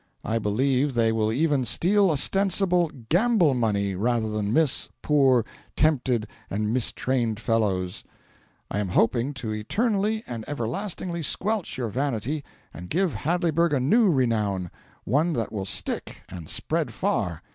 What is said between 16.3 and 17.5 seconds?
spread far.